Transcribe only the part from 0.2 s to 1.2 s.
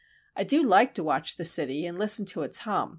"I do like to